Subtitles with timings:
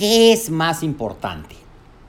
[0.00, 1.56] ¿Qué es más importante?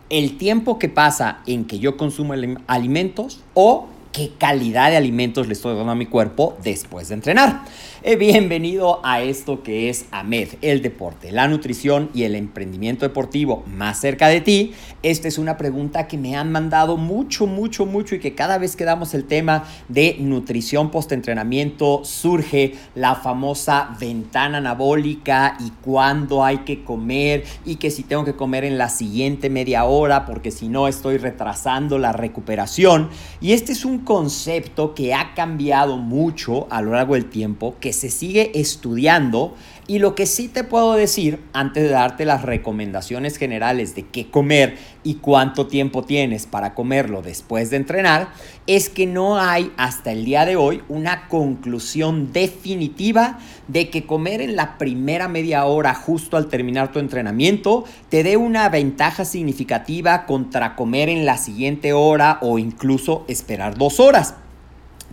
[0.09, 2.33] ¿El tiempo que pasa en que yo consumo
[2.67, 7.65] alimentos o qué calidad de alimentos le estoy dando a mi cuerpo después de entrenar?
[8.03, 13.63] Eh, bienvenido a esto que es AMED, el deporte, la nutrición y el emprendimiento deportivo
[13.67, 14.73] más cerca de ti.
[15.03, 18.75] Esta es una pregunta que me han mandado mucho, mucho, mucho y que cada vez
[18.75, 26.59] que damos el tema de nutrición post-entrenamiento surge la famosa ventana anabólica y cuándo hay
[26.59, 30.69] que comer y que si tengo que comer en la siguiente media hora porque si
[30.69, 33.11] no estoy retrasando la recuperación.
[33.41, 37.90] Y este es un concepto que ha cambiado mucho a lo largo del tiempo, que
[37.93, 39.55] se sigue estudiando
[39.87, 44.29] y lo que sí te puedo decir antes de darte las recomendaciones generales de qué
[44.29, 48.29] comer y cuánto tiempo tienes para comerlo después de entrenar,
[48.67, 54.41] es que no hay hasta el día de hoy una conclusión definitiva de que comer
[54.41, 60.25] en la primera media hora justo al terminar tu entrenamiento te dé una ventaja significativa
[60.25, 64.35] contra comer en la siguiente hora o incluso esperar dos horas.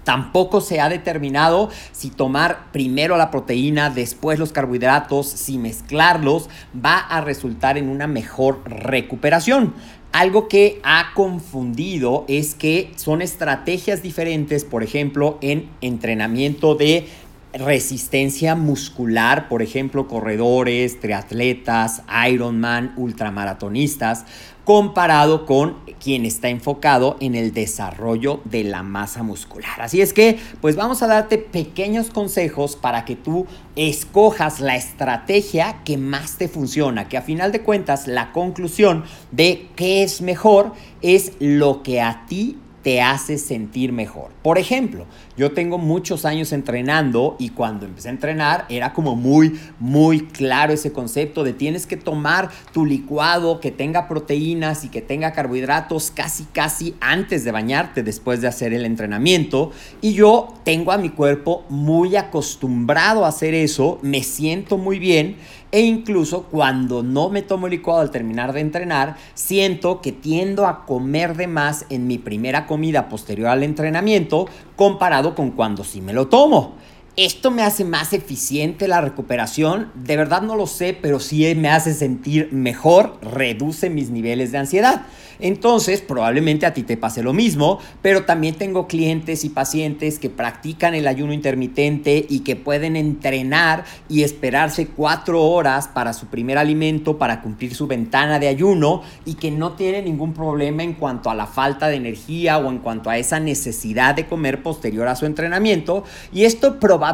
[0.08, 6.96] Tampoco se ha determinado si tomar primero la proteína, después los carbohidratos, si mezclarlos, va
[6.96, 9.74] a resultar en una mejor recuperación.
[10.12, 17.06] Algo que ha confundido es que son estrategias diferentes, por ejemplo, en entrenamiento de
[17.52, 24.24] resistencia muscular, por ejemplo, corredores, triatletas, Ironman, ultramaratonistas,
[24.64, 29.80] comparado con quien está enfocado en el desarrollo de la masa muscular.
[29.80, 35.82] Así es que, pues vamos a darte pequeños consejos para que tú escojas la estrategia
[35.84, 40.74] que más te funciona, que a final de cuentas la conclusión de qué es mejor
[41.00, 44.30] es lo que a ti te hace sentir mejor.
[44.42, 45.06] Por ejemplo,
[45.36, 50.72] yo tengo muchos años entrenando y cuando empecé a entrenar era como muy, muy claro
[50.72, 56.10] ese concepto de tienes que tomar tu licuado que tenga proteínas y que tenga carbohidratos
[56.10, 59.72] casi, casi antes de bañarte después de hacer el entrenamiento.
[60.00, 65.36] Y yo tengo a mi cuerpo muy acostumbrado a hacer eso, me siento muy bien
[65.70, 70.86] e incluso cuando no me tomo licuado al terminar de entrenar, siento que tiendo a
[70.86, 74.46] comer de más en mi primera comida posterior al entrenamiento
[74.76, 76.74] comparado con cuando sí me lo tomo.
[77.18, 79.90] ¿Esto me hace más eficiente la recuperación?
[79.96, 84.58] De verdad no lo sé, pero sí me hace sentir mejor, reduce mis niveles de
[84.58, 85.04] ansiedad.
[85.40, 90.30] Entonces, probablemente a ti te pase lo mismo, pero también tengo clientes y pacientes que
[90.30, 96.58] practican el ayuno intermitente y que pueden entrenar y esperarse cuatro horas para su primer
[96.58, 101.30] alimento, para cumplir su ventana de ayuno y que no tienen ningún problema en cuanto
[101.30, 105.16] a la falta de energía o en cuanto a esa necesidad de comer posterior a
[105.16, 106.04] su entrenamiento.
[106.32, 107.07] Y esto probablemente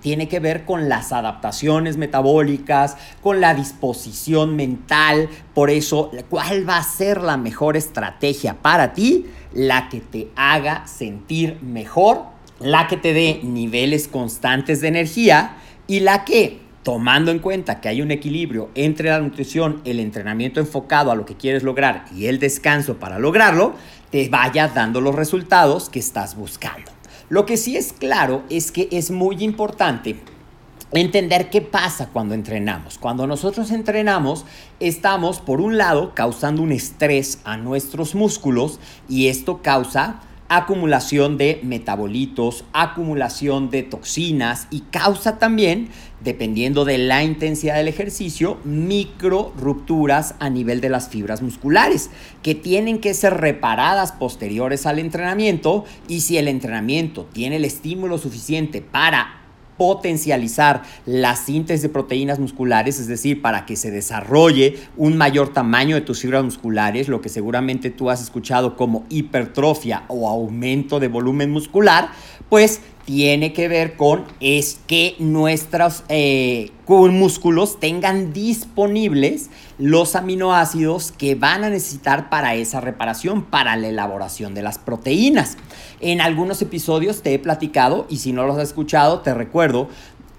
[0.00, 5.28] tiene que ver con las adaptaciones metabólicas, con la disposición mental.
[5.54, 10.86] Por eso, ¿cuál va a ser la mejor estrategia para ti, la que te haga
[10.86, 12.24] sentir mejor,
[12.60, 15.56] la que te dé niveles constantes de energía
[15.86, 20.60] y la que, tomando en cuenta que hay un equilibrio entre la nutrición, el entrenamiento
[20.60, 23.74] enfocado a lo que quieres lograr y el descanso para lograrlo,
[24.10, 26.99] te vaya dando los resultados que estás buscando.
[27.30, 30.16] Lo que sí es claro es que es muy importante
[30.90, 32.98] entender qué pasa cuando entrenamos.
[32.98, 34.44] Cuando nosotros entrenamos,
[34.80, 41.60] estamos, por un lado, causando un estrés a nuestros músculos y esto causa acumulación de
[41.62, 45.90] metabolitos, acumulación de toxinas y causa también,
[46.24, 52.10] dependiendo de la intensidad del ejercicio, micro rupturas a nivel de las fibras musculares
[52.42, 55.84] que tienen que ser reparadas posteriores al entrenamiento.
[56.08, 59.39] Y si el entrenamiento tiene el estímulo suficiente para
[59.80, 65.94] potencializar la síntesis de proteínas musculares, es decir, para que se desarrolle un mayor tamaño
[65.94, 71.08] de tus fibras musculares, lo que seguramente tú has escuchado como hipertrofia o aumento de
[71.08, 72.10] volumen muscular,
[72.50, 81.34] pues tiene que ver con es que nuestros eh, músculos tengan disponibles los aminoácidos que
[81.34, 85.56] van a necesitar para esa reparación, para la elaboración de las proteínas.
[85.98, 89.88] En algunos episodios te he platicado y si no los has escuchado te recuerdo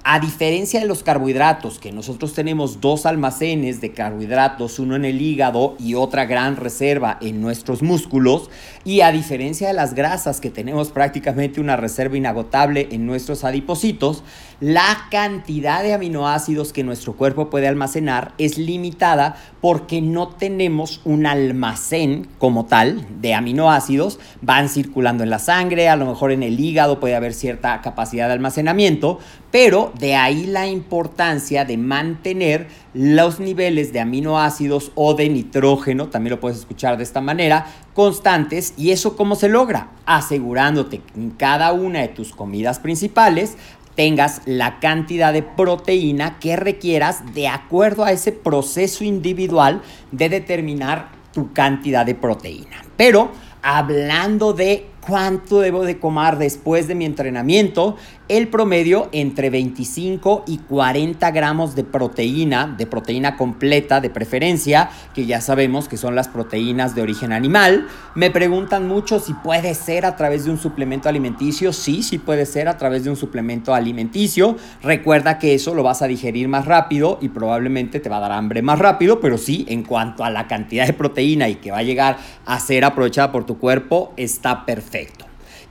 [0.03, 5.21] a diferencia de los carbohidratos, que nosotros tenemos dos almacenes de carbohidratos, uno en el
[5.21, 8.49] hígado y otra gran reserva en nuestros músculos,
[8.83, 14.23] y a diferencia de las grasas, que tenemos prácticamente una reserva inagotable en nuestros adipocitos,
[14.59, 21.25] la cantidad de aminoácidos que nuestro cuerpo puede almacenar es limitada porque no tenemos un
[21.25, 26.59] almacén como tal de aminoácidos, van circulando en la sangre, a lo mejor en el
[26.59, 29.19] hígado puede haber cierta capacidad de almacenamiento,
[29.51, 36.31] pero de ahí la importancia de mantener los niveles de aminoácidos o de nitrógeno, también
[36.31, 38.73] lo puedes escuchar de esta manera, constantes.
[38.77, 39.89] ¿Y eso cómo se logra?
[40.05, 43.57] Asegurándote que en cada una de tus comidas principales
[43.95, 49.81] tengas la cantidad de proteína que requieras de acuerdo a ese proceso individual
[50.11, 52.83] de determinar tu cantidad de proteína.
[52.95, 53.31] Pero
[53.61, 57.95] hablando de cuánto debo de comer después de mi entrenamiento,
[58.27, 65.25] el promedio entre 25 y 40 gramos de proteína, de proteína completa de preferencia, que
[65.25, 67.87] ya sabemos que son las proteínas de origen animal.
[68.15, 71.73] Me preguntan mucho si puede ser a través de un suplemento alimenticio.
[71.73, 74.55] Sí, sí puede ser a través de un suplemento alimenticio.
[74.81, 78.31] Recuerda que eso lo vas a digerir más rápido y probablemente te va a dar
[78.31, 81.79] hambre más rápido, pero sí, en cuanto a la cantidad de proteína y que va
[81.79, 84.90] a llegar a ser aprovechada por tu cuerpo, está perfecto.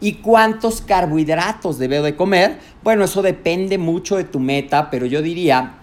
[0.00, 2.58] ¿Y cuántos carbohidratos debo de comer?
[2.82, 5.74] Bueno, eso depende mucho de tu meta, pero yo diría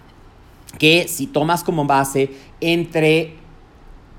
[0.78, 2.30] que si tomas como base
[2.60, 3.34] entre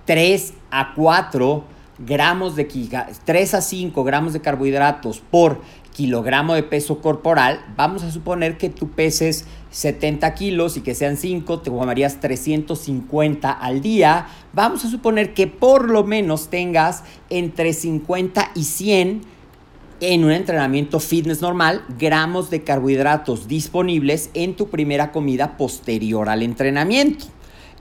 [0.05, 1.63] 3 a 4
[1.99, 2.65] gramos de
[3.25, 5.61] 3 a 5 gramos de carbohidratos por
[5.99, 11.17] kilogramo de peso corporal, vamos a suponer que tú peses 70 kilos y que sean
[11.17, 14.27] 5, te comerías 350 al día.
[14.53, 19.21] Vamos a suponer que por lo menos tengas entre 50 y 100
[19.99, 26.43] en un entrenamiento fitness normal gramos de carbohidratos disponibles en tu primera comida posterior al
[26.43, 27.25] entrenamiento.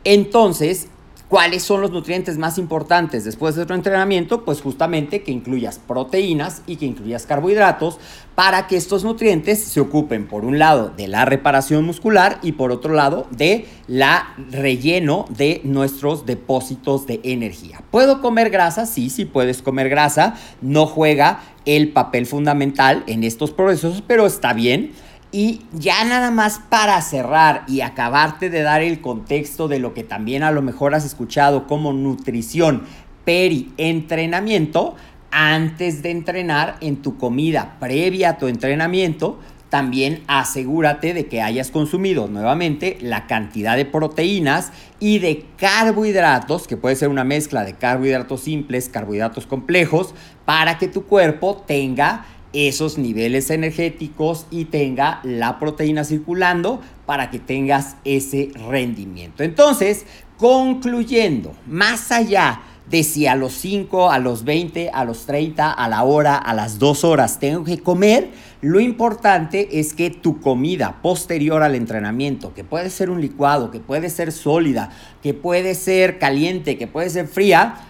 [0.02, 0.88] Entonces,
[1.28, 4.46] ¿Cuáles son los nutrientes más importantes después de tu entrenamiento?
[4.46, 7.98] Pues justamente que incluyas proteínas y que incluyas carbohidratos
[8.34, 12.72] para que estos nutrientes se ocupen por un lado de la reparación muscular y por
[12.72, 17.82] otro lado de la relleno de nuestros depósitos de energía.
[17.90, 18.86] ¿Puedo comer grasa?
[18.86, 20.34] Sí, sí puedes comer grasa.
[20.62, 24.92] No juega el papel fundamental en estos procesos, pero está bien
[25.30, 30.04] y ya nada más para cerrar y acabarte de dar el contexto de lo que
[30.04, 32.84] también a lo mejor has escuchado como nutrición
[33.24, 34.96] peri-entrenamiento,
[35.30, 41.70] antes de entrenar en tu comida previa a tu entrenamiento, también asegúrate de que hayas
[41.70, 47.74] consumido nuevamente la cantidad de proteínas y de carbohidratos, que puede ser una mezcla de
[47.74, 50.14] carbohidratos simples, carbohidratos complejos,
[50.46, 57.38] para que tu cuerpo tenga esos niveles energéticos y tenga la proteína circulando para que
[57.38, 59.42] tengas ese rendimiento.
[59.42, 65.70] Entonces, concluyendo, más allá de si a los 5, a los 20, a los 30,
[65.70, 68.30] a la hora, a las 2 horas tengo que comer,
[68.62, 73.80] lo importante es que tu comida posterior al entrenamiento, que puede ser un licuado, que
[73.80, 74.90] puede ser sólida,
[75.22, 77.87] que puede ser caliente, que puede ser fría,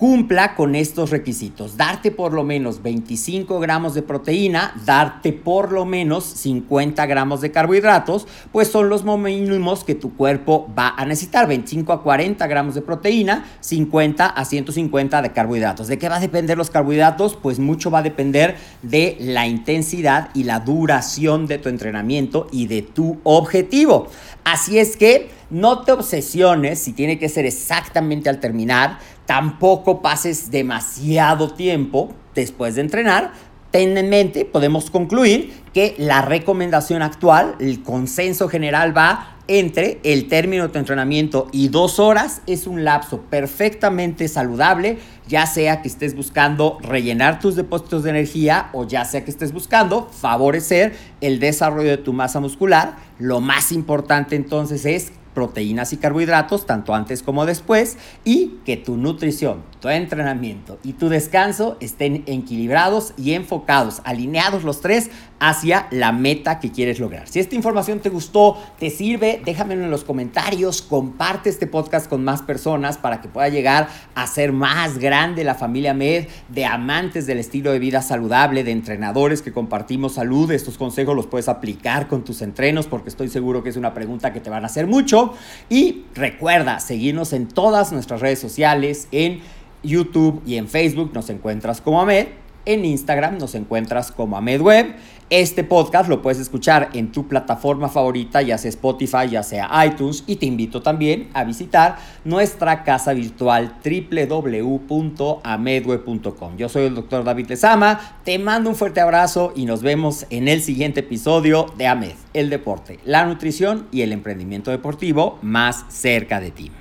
[0.00, 1.76] cumpla con estos requisitos.
[1.76, 7.50] Darte por lo menos 25 gramos de proteína, darte por lo menos 50 gramos de
[7.50, 11.46] carbohidratos, pues son los mínimos que tu cuerpo va a necesitar.
[11.46, 15.86] 25 a 40 gramos de proteína, 50 a 150 de carbohidratos.
[15.88, 17.36] ¿De qué va a depender los carbohidratos?
[17.36, 22.68] Pues mucho va a depender de la intensidad y la duración de tu entrenamiento y
[22.68, 24.08] de tu objetivo.
[24.44, 28.98] Así es que no te obsesiones si tiene que ser exactamente al terminar
[29.30, 33.30] tampoco pases demasiado tiempo después de entrenar
[33.70, 40.28] ten en mente, podemos concluir que la recomendación actual, el consenso general va entre el
[40.28, 45.88] término de tu entrenamiento y dos horas es un lapso perfectamente saludable, ya sea que
[45.88, 51.40] estés buscando rellenar tus depósitos de energía o ya sea que estés buscando favorecer el
[51.40, 52.96] desarrollo de tu masa muscular.
[53.18, 58.98] Lo más importante entonces es proteínas y carbohidratos, tanto antes como después, y que tu
[58.98, 66.12] nutrición, tu entrenamiento y tu descanso estén equilibrados y enfocados, alineados los tres hacia la
[66.12, 67.26] meta que quieres lograr.
[67.26, 72.22] Si esta información te gustó, te sirve, déjamelo en los comentarios, comparte este podcast con
[72.22, 77.26] más personas para que pueda llegar a ser más grande la familia Med de amantes
[77.26, 80.50] del estilo de vida saludable, de entrenadores que compartimos salud.
[80.52, 84.34] Estos consejos los puedes aplicar con tus entrenos porque estoy seguro que es una pregunta
[84.34, 85.29] que te van a hacer mucho.
[85.68, 89.40] Y recuerda seguirnos en todas nuestras redes sociales, en
[89.82, 92.28] YouTube y en Facebook nos encuentras como Amed.
[92.66, 94.94] En Instagram nos encuentras como AmedWeb.
[95.30, 100.24] Este podcast lo puedes escuchar en tu plataforma favorita, ya sea Spotify, ya sea iTunes,
[100.26, 106.56] y te invito también a visitar nuestra casa virtual www.amedweb.com.
[106.56, 110.48] Yo soy el doctor David Lezama, te mando un fuerte abrazo y nos vemos en
[110.48, 116.40] el siguiente episodio de AMED, el deporte, la nutrición y el emprendimiento deportivo más cerca
[116.40, 116.72] de ti.